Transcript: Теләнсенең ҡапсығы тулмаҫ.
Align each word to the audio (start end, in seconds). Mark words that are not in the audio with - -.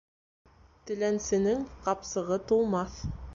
Теләнсенең 0.91 1.61
ҡапсығы 1.89 2.41
тулмаҫ. 2.53 2.99